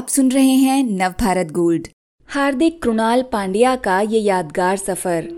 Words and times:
आप 0.00 0.08
सुन 0.08 0.30
रहे 0.30 0.52
हैं 0.54 0.82
नवभारत 0.84 1.46
गोल्ड। 1.46 1.88
हार्दिक 2.28 2.82
कृणाल 2.82 3.22
पांड्या 3.22 3.74
का 3.76 4.00
ये 4.00 4.18
यादगार 4.18 4.76
सफ़र। 4.76 5.28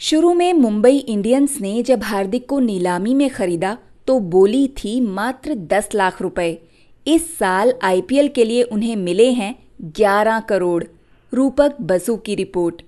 शुरू 0.00 0.32
में 0.34 0.52
मुंबई 0.52 0.96
इंडियंस 0.96 1.58
ने 1.60 1.82
जब 1.82 2.02
हार्दिक 2.02 2.48
को 2.48 2.60
नीलामी 2.60 3.14
में 3.14 3.28
खरीदा 3.30 3.76
तो 4.06 4.18
बोली 4.20 4.66
थी 4.68 5.00
मात्र 5.00 5.54
10 5.54 5.88
लाख 5.94 6.22
रुपए। 6.22 6.58
इस 7.06 7.38
साल 7.38 7.74
आईपीएल 7.82 8.28
के 8.28 8.44
लिए 8.44 8.62
उन्हें 8.62 8.96
मिले 8.96 9.30
हैं 9.30 9.54
11 9.82 10.40
करोड़। 10.40 10.84
रूपक 11.32 11.76
बसु 11.80 12.16
की 12.16 12.34
रिपोर्ट। 12.34 12.82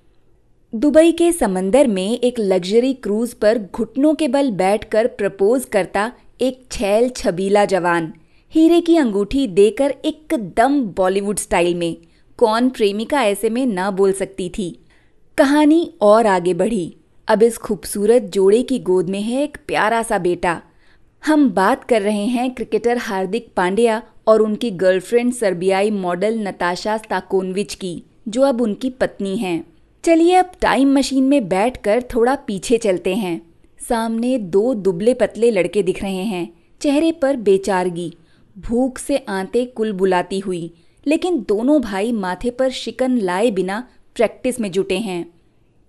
दुबई 0.74 1.12
के 1.12 1.32
समंदर 1.32 1.86
में 1.86 2.18
एक 2.18 2.38
लग्जरी 2.38 2.94
क्रूज 2.94 3.34
पर 3.34 3.58
घुटनों 3.58 4.14
के 4.14 4.28
बल 4.28 4.50
बैठकर 4.50 5.06
प्रपोज 5.06 5.64
करता 5.64 6.12
एक 6.40 6.64
छैल 6.72 7.08
छबीला 7.08 7.64
जवान। 7.64 8.12
हीरे 8.54 8.80
की 8.80 8.96
अंगूठी 8.96 9.46
देकर 9.46 9.94
एकदम 10.04 10.80
बॉलीवुड 10.82 11.38
स्टाइल 11.38 11.74
में, 11.74 11.96
कौन 12.38 12.68
प्रेमिका 12.68 13.22
ऐसे 13.22 13.50
में 13.50 13.66
ना 13.66 13.90
बोल 13.90 14.12
सकती 14.12 14.48
थी। 14.48 14.68
कहानी 15.38 15.94
और 16.00 16.26
आगे 16.26 16.54
बढ़ी। 16.54 16.96
अब 17.28 17.42
इस 17.42 17.58
खूबसूरत 17.58 18.22
जोड़े 18.22 18.62
की 18.62 18.78
गोद 18.78 19.10
में 19.10 19.20
है 19.20 19.42
एक 19.42 19.58
प्यारा 19.66 20.02
सा 20.02 20.18
बेटा। 20.18 20.62
हम 21.22 21.48
बात 21.50 21.84
कर 21.84 22.02
रहे 22.02 22.24
हैं 22.26 22.50
क्रिकेटर 22.50 22.98
हार्दिक 22.98 23.52
पांड्या 23.56 24.02
और 24.26 24.42
उनकी 24.42 24.70
गर्लफ्रेंड 24.70 25.32
सर्बियाई 25.32 25.90
मॉडल 25.90 26.38
नताशा 26.38 26.96
स्ताकोनविच 26.96 27.74
की, 27.74 28.02
जो 28.28 28.42
अब 28.42 28.60
उनकी 28.60 28.90
पत्नी 28.90 29.36
हैं। 29.36 29.64
चलिए 30.04 30.34
अब 30.34 30.50
टाइम 30.60 30.94
मशीन 30.94 31.24
में 31.24 31.48
बैठकर 31.48 32.02
थोड़ा 32.14 32.34
पीछे 32.34 32.78
चलते 32.78 33.14
हैं। 33.14 33.40
सामने 33.88 34.38
दो 34.38 34.74
दुबले 34.74 35.14
पतले 35.14 35.50
लड़के 35.50 35.82
दिख 35.82 36.02
रहे 36.02 36.24
हैं। 36.24 36.48
चेहरे 36.80 37.12
पर 37.12 37.36
बेचारगी। 37.36 38.12
भूख 38.58 38.98
से 38.98 39.16
आंते 39.18 39.64
कुल 39.66 39.92
बुलाती 39.92 40.38
हुई, 40.38 40.72
लेकिन 41.06 41.38
दोनों 41.48 41.80
भाई 41.82 42.12
माथे 42.12 42.50
पर 42.50 42.70
शिकन 42.70 43.18
लाए 43.18 43.50
बिना 43.50 43.86
प्रैक्टिस 44.16 44.60
में 44.60 44.70
जुटे 44.70 44.98
हैं। 44.98 45.24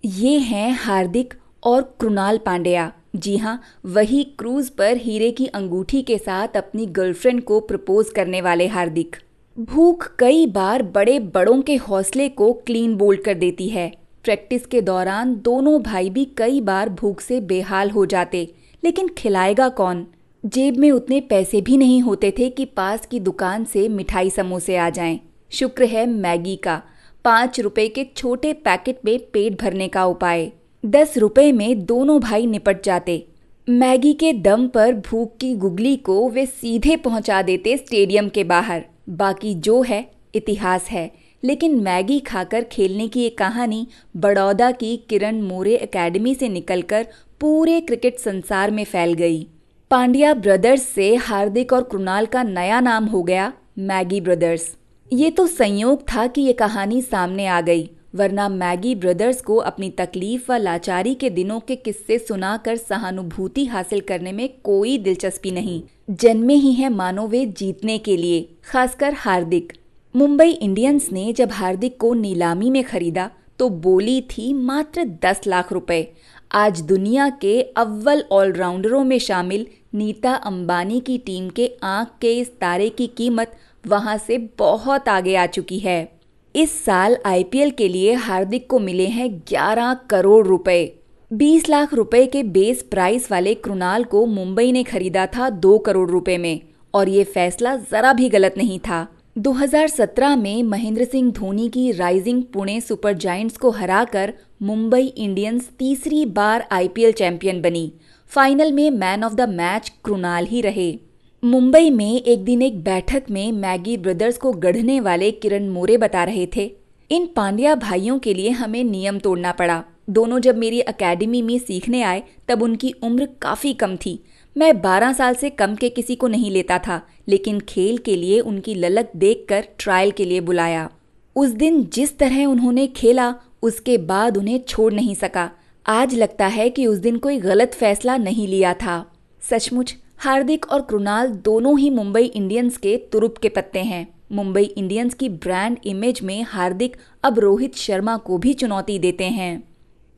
ये 0.04 0.38
हैं 0.38 0.72
हार्दिक 0.74 1.34
और 1.62 1.82
कृणाल 2.00 2.38
पांड्या। 2.38 2.92
जी 3.16 3.36
हाँ 3.36 3.60
वही 3.86 4.22
क्रूज 4.38 4.68
पर 4.68 4.96
हीरे 4.96 5.30
की 5.30 5.46
अंगूठी 5.46 6.02
के 6.02 6.18
साथ 6.18 6.56
अपनी 6.56 6.86
गर्लफ्रेंड 6.88 7.42
को 7.42 7.60
प्रपोज 7.60 8.10
करने 8.10 8.40
वाले 8.40 8.66
हार्दिक। 8.66 9.16
भूख 9.56 10.06
कई 10.18 10.46
बार 10.46 10.82
बड़े 10.82 11.18
बड़ों 11.18 11.60
के 11.62 11.76
हौसले 11.78 12.28
को 12.28 12.52
क्लीन 12.66 12.96
बोल्ड 12.96 13.22
कर 13.22 13.34
देती 13.34 13.68
है। 13.68 13.90
प्रैक्टिस 14.24 14.66
के 14.66 14.80
दौरान 14.80 15.34
दोनों 15.36 15.80
भाई 15.82 16.10
भी 16.10 16.24
कई 16.36 16.60
बार 16.60 16.88
भूख 16.90 17.20
से 17.20 17.40
बेहाल 17.42 17.90
हो 17.90 18.04
जाते, 18.06 18.48
लेकिन 18.82 19.08
खिलाएगा 19.08 19.68
कौन? 19.70 20.06
जेब 20.46 20.76
में 20.76 20.90
उतने 20.90 21.20
पैसे 21.20 21.60
भी 21.60 21.76
नहीं 21.76 22.00
होते 22.00 22.30
थे 22.38 22.50
कि 22.50 22.64
पास 22.64 23.06
की 23.06 23.20
दुकान 23.20 23.64
से 23.64 23.88
मिठाई 23.88 24.30
समोसे 24.30 24.76
आ 24.76 24.90
जाएँ। 24.90 25.20
शुक्र 25.50 25.84
है 25.84 26.06
मैगी 26.06 26.56
का। 26.56 26.82
पाँच 27.24 27.60
रुपए 27.60 27.88
के 27.88 28.06
छोटे 28.16 28.52
पैकेट 28.52 28.98
में 29.04 29.18
पेट 29.18 29.60
भरने 29.60 29.88
का 29.88 30.04
उपाय। 30.04 30.52
दस 30.86 31.18
रुपए 31.18 31.52
में 31.52 31.84
दोनों 31.84 32.20
भाई 32.20 32.46
निपट 32.46 32.84
जाते। 32.84 33.26
मैगी 33.68 34.12
के 34.12 34.32
दम 34.32 34.68
पर 34.68 34.94
भूख 34.94 35.36
की 35.36 35.54
गुगली 35.54 35.96
को 35.96 36.28
वे 36.28 36.46
सीधे 36.46 36.96
पहुँचा 36.96 37.42
देते 37.42 37.76
स्टेडियम 37.76 38.28
के 38.28 38.44
बाहर। 38.44 38.84
बाकी 39.08 39.54
जो 39.54 39.82
है, 39.82 40.10
इतिहास 40.34 40.88
है। 40.90 41.12
लेकिन 41.44 41.80
मैगी 41.80 42.20
खाकर 42.20 42.64
खेलने 42.64 43.08
की 43.08 43.24
एक 43.24 43.38
कहानी 43.38 43.86
बड़ौदा 44.16 44.70
की 44.70 44.96
किरण 44.96 45.42
मोरे 45.42 45.74
एकेडमी 45.74 46.34
से 46.34 46.48
निकलकर 46.48 47.06
पूरे 47.40 47.80
क्रिकेट 47.80 48.18
संसार 48.18 48.70
में 48.70 48.84
फैल 48.84 49.12
गई। 49.12 49.46
पांड्या 49.92 50.32
ब्रदर्स 50.34 50.82
से 50.84 51.14
हार्दिक 51.14 51.72
और 51.72 51.82
कृणाल 51.82 52.26
का 52.26 52.42
नया 52.42 52.78
नाम 52.80 53.04
हो 53.04 53.22
गया 53.22 53.52
मैगी 53.78 54.20
ब्रदर्स। 54.20 54.64
ये 55.10 55.30
तो 55.30 55.46
संयोग 55.46 56.02
था 56.02 56.26
कि 56.26 56.40
ये 56.40 56.52
कहानी 56.52 57.00
सामने 57.02 57.46
आ 57.46 57.60
गई, 57.60 57.82
वरना 58.14 58.48
मैगी 58.48 58.94
ब्रदर्स 58.94 59.40
को 59.40 59.56
अपनी 59.56 59.90
तकलीफ़ 59.90 60.50
व 60.52 60.56
लाचारी 60.56 61.14
के 61.14 61.30
दिनों 61.30 61.58
के 61.60 61.76
किस्से 61.76 62.18
सुनाकर 62.18 62.76
सहानुभूति 62.76 63.64
हासिल 63.64 64.00
करने 64.00 64.32
में 64.32 64.48
कोई 64.64 64.96
दिलचस्पी 64.98 65.50
नहीं। 65.50 65.82
जन्मे 66.10 66.54
ही 66.54 66.72
है 66.72 66.88
मानो 66.88 67.26
वे 67.26 67.44
जीतने 67.46 67.98
के 67.98 68.16
लिए, 68.16 68.48
खासकर 68.64 69.14
हार्दिक। 69.14 69.72
मुंबई 70.14 70.50
इंडियंस 70.50 71.08
ने 71.12 71.32
जब 71.32 71.52
हार्दिक 71.52 72.00
को 72.00 72.14
नीलामी 72.14 72.70
में 72.70 72.82
खरीदा 72.84 73.30
तो 73.58 73.68
बोली 73.68 74.20
थी 74.28 74.52
मात्र 74.54 75.04
दस 75.24 75.46
लाख 75.46 75.72
रुपए। 75.72 76.06
आज 76.52 76.80
दुनिया 76.82 77.28
के 77.40 77.60
अव्वल 77.76 78.24
ऑलराउंडरों 78.32 79.04
में 79.04 79.18
शामिल 79.18 79.66
नीता 79.94 80.32
अंबानी 80.34 81.00
की 81.00 81.16
टीम 81.18 81.48
के 81.50 81.70
आँख 81.82 82.10
के 82.20 82.32
इस 82.38 82.50
तारे 82.60 82.88
की 82.88 83.06
कीमत 83.06 83.52
वहाँ 83.84 84.16
से 84.18 84.38
बहुत 84.58 85.08
आगे 85.08 85.34
आ 85.36 85.46
चुकी 85.46 85.78
है। 85.78 86.12
इस 86.54 86.84
साल 86.84 87.16
आईपीएल 87.26 87.70
के 87.70 87.88
लिए 87.88 88.12
हार्दिक 88.14 88.68
को 88.70 88.78
मिले 88.78 89.06
हैं 89.06 89.28
11 89.48 89.94
करोड़ 90.10 90.46
रुपए। 90.46 90.92
20 91.30 91.68
लाख 91.68 91.94
रुपए 91.94 92.26
के 92.26 92.42
बेस 92.42 92.82
प्राइस 92.82 93.30
वाले 93.30 93.54
कृणाल 93.54 94.04
को 94.04 94.24
मुंबई 94.26 94.72
ने 94.72 94.82
खरीदा 94.82 95.26
था 95.26 95.48
2 95.50 95.78
करोड़ 95.78 96.10
रुपए 96.10 96.36
में, 96.38 96.60
और 96.94 97.08
ये 97.08 97.24
फैसला 97.24 97.76
जरा 97.90 98.12
भी 98.12 98.28
गलत 98.28 98.54
नहीं 98.58 98.78
था। 98.78 99.06
2017 99.38 100.36
में 100.36 100.62
महेंद्र 100.62 101.04
सिंह 101.04 101.30
धोनी 101.32 101.68
की 101.68 101.90
राइजिंग 101.92 102.42
पुणे 102.44 102.80
सुपर 102.80 103.12
जायंट्स 103.12 103.56
को 103.56 103.70
हराकर 103.70 104.32
मुंबई 104.62 105.06
इंडियंस 105.06 105.70
तीसरी 105.78 106.24
बार 106.26 106.66
आईपीएल 106.72 107.12
चैंपियन 107.12 107.62
बनी 107.62 107.92
फाइनल 108.34 108.72
में 108.72 108.90
man 108.90 109.24
of 109.24 109.34
the 109.34 109.40
match 109.40 109.92
Krunal 110.04 110.46
ही 110.46 110.60
रहे। 110.60 110.98
मुंबई 111.44 111.90
में 111.90 112.22
एक 112.22 112.44
दिन 112.44 112.62
एक 112.62 112.84
बैठक 112.84 113.22
में 113.30 113.52
मैगी 113.52 113.96
ब्रदर्स 113.96 114.38
को 114.38 114.52
गढ़ने 114.52 115.00
वाले 115.00 115.30
किरण 115.30 115.68
मोरे 115.68 115.96
बता 115.96 116.24
रहे 116.24 116.48
थे। 116.56 116.76
इन 117.10 117.26
पांड्या 117.26 117.74
भाइयों 117.74 118.18
के 118.18 118.34
लिए 118.34 118.50
हमें 118.50 118.84
नियम 118.84 119.18
तोड़ना 119.18 119.52
पड़ा। 119.52 119.84
दोनों 120.10 120.38
जब 120.38 120.56
मेरी 120.56 120.80
अकेडमी 120.80 121.42
में 121.42 121.58
सीखने 121.58 122.02
आए, 122.02 122.22
तब 122.48 122.62
उनकी 122.62 122.94
उम्र 123.02 123.28
काफ़ी 123.42 123.74
कम 123.74 123.96
थी। 123.96 124.24
मैं 124.56 124.80
12 124.80 125.12
साल 125.12 125.34
से 125.34 125.50
कम 125.50 125.74
के 125.74 125.88
किसी 125.88 126.16
को 126.16 126.28
नहीं 126.28 126.50
लेता 126.50 126.78
था, 126.78 127.06
लेकिन 127.28 127.60
खेल 127.60 127.98
के 127.98 128.16
लिए 128.16 128.40
उनकी 128.40 128.74
ललक 128.74 129.10
देखकर 129.16 129.64
ट्रायल 129.78 130.10
के 130.10 130.24
लिए 130.24 130.40
बुलाया। 130.40 130.90
उस 131.36 131.50
दिन 131.50 131.84
जिस 131.92 132.18
तरह 132.18 132.44
उन्होंने 132.44 132.86
खेला, 132.86 133.34
उसके 133.62 133.98
बाद 133.98 134.36
उन्हें 134.36 134.60
छोड़ 134.68 134.92
नहीं 134.92 135.14
सका। 135.14 135.50
आज 135.86 136.14
लगता 136.14 136.46
है 136.46 136.68
कि 136.70 136.86
उस 136.86 136.98
दिन 136.98 137.16
कोई 137.16 137.38
गलत 137.38 137.72
फैसला 137.74 138.16
नहीं 138.16 138.46
लिया 138.48 138.72
था। 138.74 139.04
सचमुच, 139.42 139.94
हार्दिक 140.18 140.66
और 140.66 140.80
कृणाल 140.80 141.28
दोनों 141.44 141.78
ही 141.78 141.90
मुंबई 141.90 142.24
इंडियंस 142.24 142.76
के 142.76 142.96
तुरुप 143.12 143.38
के 143.38 143.48
पत्ते 143.48 143.78
हैं। 143.78 144.06
मुंबई 144.32 144.62
इंडियंस 144.62 145.14
की 145.14 145.28
ब्रांड 145.28 145.78
इमेज 145.84 146.20
में 146.22 146.42
हार्दिक 146.42 146.96
अब 147.24 147.38
रोहित 147.38 147.76
शर्मा 147.76 148.16
को 148.16 148.38
भी 148.38 148.52
चुनौती 148.54 148.98
देते 148.98 149.24
हैं। 149.24 149.62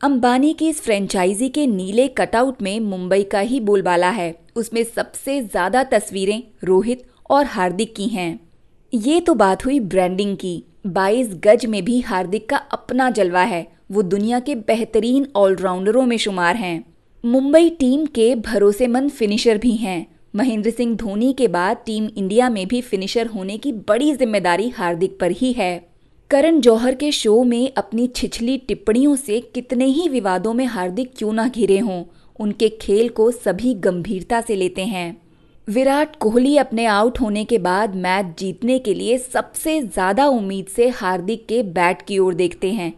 अंबानी 0.00 0.52
की 0.54 0.68
इस 0.68 0.80
फ्रेंचाइजी 0.80 1.48
के 1.48 1.66
नीले 1.66 2.08
कटआउट 2.08 2.62
में 2.62 2.78
मुंबई 2.80 3.22
का 3.22 3.40
ही 3.40 3.60
बोलबाला 3.60 4.10
है। 4.10 4.34
उसमें 4.56 4.82
सबसे 4.84 5.40
ज़्यादा 5.42 5.84
तस्वीरें 5.84 6.42
रोहित 6.64 7.06
और 7.30 7.44
हार्दिक 7.46 7.94
की 7.94 8.08
हैं। 8.08 8.40
ये 8.92 9.20
तो 9.20 9.34
बात 9.34 9.64
हुई 9.64 9.80
ब्रांडिंग 9.80 10.36
की। 10.36 10.62
22 10.86 11.34
गज 11.44 11.66
में 11.66 11.84
भी 11.84 12.00
हार्दिक 12.00 12.48
का 12.48 12.56
अपना 12.56 13.10
जलवा 13.10 13.42
है। 13.42 13.73
वो 13.90 14.02
दुनिया 14.02 14.40
के 14.40 14.54
बेहतरीन 14.54 15.26
ऑलराउंडरों 15.36 16.02
में 16.02 16.16
शुमार 16.18 16.56
हैं। 16.56 16.84
मुंबई 17.24 17.70
टीम 17.70 18.06
के 18.06 18.34
भरोसेमंद 18.34 19.10
फिनिशर 19.10 19.58
भी 19.58 19.74
हैं। 19.76 20.06
महेंद्र 20.36 20.70
सिंह 20.70 20.94
धोनी 20.96 21.32
के 21.32 21.48
बाद 21.48 21.76
टीम 21.86 22.08
इंडिया 22.16 22.48
में 22.50 22.66
भी 22.68 22.80
फिनिशर 22.80 23.26
होने 23.26 23.58
की 23.58 23.72
बड़ी 23.88 24.12
ज़िम्मेदारी 24.12 24.68
हार्दिक 24.68 25.18
पर 25.20 25.30
ही 25.30 25.52
है। 25.52 25.86
करण 26.30 26.60
जौहर 26.60 26.94
के 26.94 27.10
शो 27.12 27.42
में 27.44 27.72
अपनी 27.76 28.06
छिछली 28.06 28.56
टिप्पणियों 28.58 29.14
से 29.16 29.40
कितने 29.54 29.84
ही 29.84 30.08
विवादों 30.08 30.54
में 30.54 30.64
हार्दिक 30.66 31.12
क्यों 31.18 31.32
ना 31.32 31.46
घिरे 31.48 31.78
हों, 31.78 32.02
उनके 32.40 32.68
खेल 32.80 33.08
को 33.08 33.30
सभी 33.30 33.74
गंभीरता 33.74 34.40
से 34.40 34.56
लेते 34.56 34.84
हैं। 34.84 35.16
विराट 35.68 36.16
कोहली 36.16 36.56
अपने 36.56 36.86
आउट 36.86 37.20
होने 37.20 37.44
के 37.44 37.58
बाद 37.58 37.94
मैच 37.96 38.34
जीतने 38.38 38.78
के 38.78 38.94
लिए 38.94 39.18
सबसे 39.18 39.80
ज़्यादा 39.82 40.26
उम्मीद 40.26 40.66
से 40.66 40.88
हार्दिक 40.88 41.46
के 41.46 41.62
बैट 41.62 42.02
की 42.02 42.18
ओर 42.18 42.34
देखते 42.34 42.72
हैं। 42.72 42.92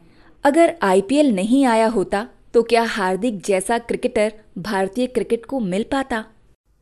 अगर 0.46 0.75
आईपीएल 0.82 1.34
नहीं 1.34 1.64
आया 1.66 1.87
होता 1.87 2.28
तो 2.54 2.62
क्या 2.62 2.82
हार्दिक 2.82 3.43
जैसा 3.43 3.78
क्रिकेटर 3.78 4.32
भारतीय 4.58 5.06
क्रिकेट 5.06 5.46
को 5.46 5.60
मिल 5.60 5.82
पाता? 5.82 6.25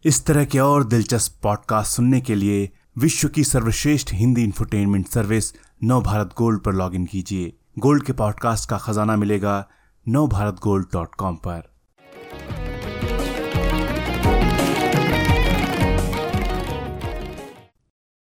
इस 0.05 0.27
तरह 0.27 0.45
के 0.45 0.59
और 0.59 0.85
दिलचस्प 0.85 1.43
पॉडकास्ट 1.43 1.97
सुनने 1.97 2.21
के 2.21 2.35
लिए 2.35 2.71
विश्व 2.99 3.29
की 3.29 3.45
सर्वश्रेष्ठ 3.45 4.13
Hindi 4.13 4.45
infotainment 4.45 5.09
service 5.09 5.53
Nav 5.85 6.03
Bharat 6.03 6.35
gold 6.39 6.61
पर 6.61 6.73
लॉगिन 6.73 7.07
कीजिए। 7.07 7.57
गोल्ड 7.79 8.05
के 8.05 8.13
पॉडकास्ट 8.13 8.71
का 8.71 8.79
खजाना 8.79 9.17
मिलेगा 9.17 9.69
नव 10.09 10.29
भारत 10.29 10.55
गोल्ड 10.55 10.87
डॉट 10.93 11.15
कॉम 11.15 11.37
पर। 11.37 11.74